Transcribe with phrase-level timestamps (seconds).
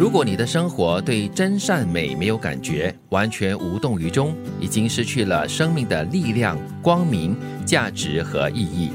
[0.00, 7.36] 如果你的生活对真善美没有感觉，完全无动于衷，已经失去了生命的力量、光明、
[7.66, 8.92] 价值和意义。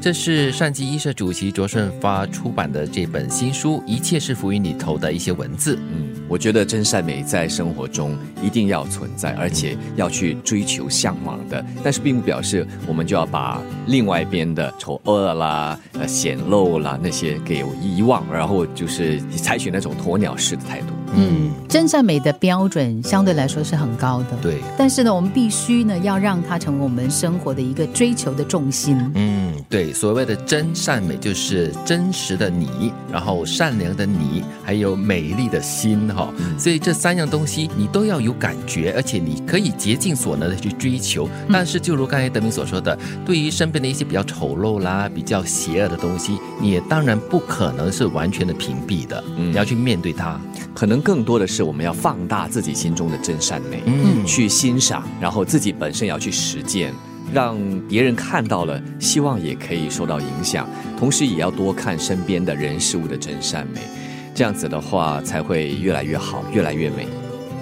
[0.00, 5.78] 这是善基医社主席卓顺发出版的这本新书《一切是浮于你头的一些文字。
[5.92, 11.64] 嗯，我觉得真善美在生活中一定要存在，而且要去追求、向往的。
[11.82, 20.97] 但是，并不表示我们就要把另外一边的丑恶啦、呃显露啦那些给遗忘，然后就是采取那种鸵鸟式的态度。
[21.14, 24.36] 嗯，真善美的标准相对来说是很高的。
[24.42, 28.98] 对，但是呢，我们必须呢要让它成为我们生活的一个追求的重心。
[29.14, 36.32] 嗯，对，所谓的真善美就是真实的你，然后善良的你，还有美丽的心哈。
[36.58, 41.28] 所以这三样东西你都要有感觉，而且你可以竭尽所能的去追求。
[41.50, 50.38] 但是，就如刚才德明所说的，对于身边的一些比较丑陋啦、比较邪恶的东西，你也当然不可能是完全的屏蔽的，你要去面对它。
[50.78, 56.94] 可能更多的是我们要放大自己心中的真善美，嗯去欣赏，然后自己本身也要去实践，
[57.32, 60.68] 让别人看到了，希望也可以受到影响。
[60.96, 63.80] 同时，也要多看身边的人事物的真善美，
[64.32, 67.08] 这样子的话才会越来越好，越来越美。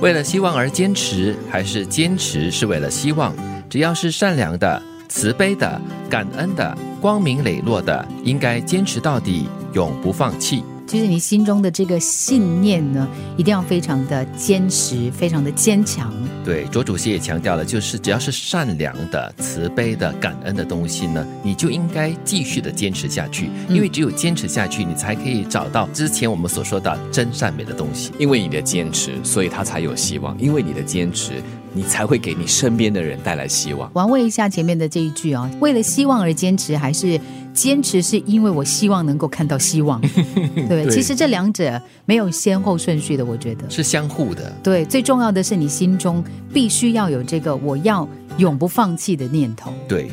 [0.00, 3.34] 为了希望而坚持，还是坚持是为了希望？
[3.68, 10.64] 只要是善良的、慈悲的、感恩的、光明磊落的，应该坚持到底，永不放弃。
[10.92, 16.12] 就是你心中的这个信念呢，一定要非常的坚实，非常的坚强。
[16.44, 28.12] 对，卓主席也强调了，就是只要是善良的、慈悲的、感恩的东西呢，你就应该继续的坚持下去，因为只有坚持下去，你才可以找到之前我们所说的真善美的东西。
[28.18, 33.90] 因为你的坚持，所以它才有希望；因为你的坚持，你才会给你身边的人带来希望。
[33.94, 37.18] 玩味一下前面的这一句啊、为了希望而坚持，还是
[37.52, 40.08] 坚持是因为我希望能够看到希望，对
[40.62, 40.84] 不对？
[40.84, 43.68] 对其实这两者没有先后顺序的，我觉得。
[43.68, 44.52] 是相互的。
[44.62, 49.72] 对，最重要的是你心中必须要有这个我要永不放弃的念头。
[49.86, 50.10] 对，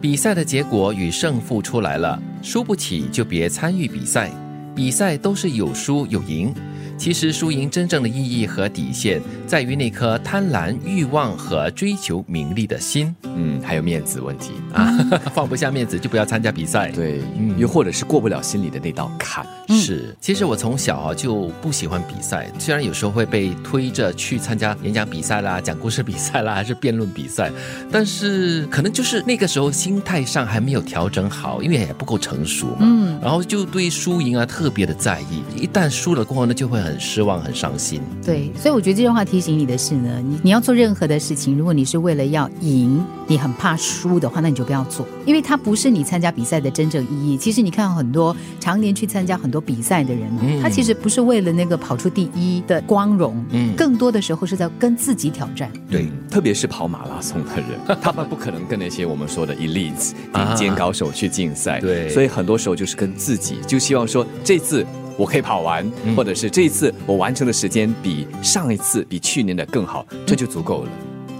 [0.00, 4.30] 比赛的结果与胜负出来了，输不起就别参与比赛。
[4.74, 6.54] 比赛都是有输有赢，
[6.98, 14.92] 其实输赢真正的意义和底线在于那颗贪婪、欲望和追求名利的心嗯，还有面子问题，啊！
[15.32, 16.90] 放不下面子就不要参加比赛。
[16.90, 19.46] 对，嗯又或者是过不了心里的那道坎。
[19.68, 27.52] 是，其实我从小啊就不喜欢比赛，虽然有时候会被推着去参加演讲比赛啦、讲故事比赛啦，还是辩论比赛，
[27.92, 32.78] 但是可能就是那个时候心态上还没有调整好，因为也不够成熟嘛。
[32.80, 38.00] 嗯，然后就对输赢啊特别的在意，一旦输了过后呢，就会很失望、很伤心。
[38.24, 47.36] 对，所以我觉得这句话提醒你的是呢，你你要做任何的事情，如果你是为了要赢，你很怕输的话，那你就不要做，因为它不是你参加比赛的真正意义。
[47.36, 55.70] 其实你看很多常年去参加很多比赛的人，嗯他其实不是为了那个跑出第一的光荣，嗯更多的时候是在跟自己挑战。
[55.90, 64.86] 对嗯特别是跑马拉松的人， 他们不可能跟那些我们说的 elites 啊顶尖高手去竞赛，对所以很多时候就是跟自己，就希望说这次
[65.18, 70.90] 我可以跑完，嗯或者是这一次我完成的时间比上一次、比去年的更好，这就足够了。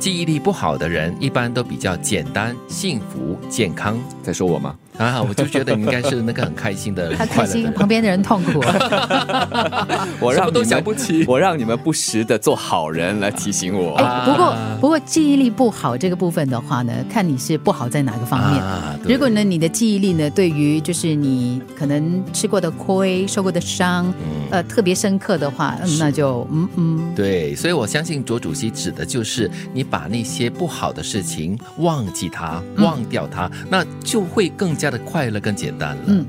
[0.00, 4.74] 记忆力不好的人一般都比较简单、幸福、健康在说我吗？
[4.96, 7.72] 啊，我就觉得你应该是那个很开心的、 他开心。
[7.72, 8.60] 旁边的人痛苦。
[10.20, 13.94] 我让你们想不起我让你们不时的做好人来提醒我。
[13.96, 18.62] 哎，不过不过记忆力不好这个部分的话呢，看你是不好在哪个方面。
[18.62, 24.12] 啊如果呢，你的记忆力呢，对于就是你可能吃过的亏、受过的伤，
[24.50, 36.02] 呃，特别深刻的话，嗯，那就嗯嗯，对，所以我相信卓主席指的就是你把那些不好的事情忘记它，忘掉它，那就会更加的快乐、更简单了。
[36.06, 36.26] 嗯。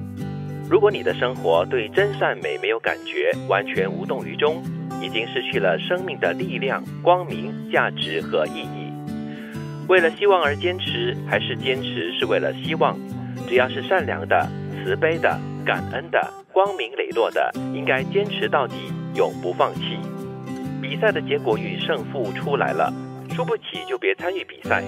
[0.69, 4.61] 如果你的生活对真善美没有感觉，完全无动于衷，
[5.01, 8.91] 已经失去了生命的力量、光明、价值和意义。
[9.87, 12.97] 为了希望而坚持，还是坚持是为了希望？
[13.47, 14.47] 只要是善良的、
[14.83, 18.75] 慈悲的、感恩的、光明磊落的，应该坚持到底，
[19.15, 19.97] 永不放弃。
[20.81, 22.93] 比赛的结果与胜负出来了，
[23.33, 24.83] 输不起就别参与比赛。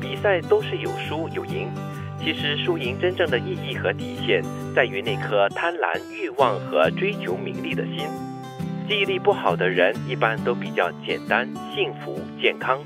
[0.00, 1.68] 比赛都是有输有赢，
[2.20, 4.42] 其实输赢真正的意义和底线
[4.74, 8.06] 在于那颗贪婪、欲望和追求名利的心。
[8.88, 12.78] 记忆力不好的人一般都比较简单、幸福、健康。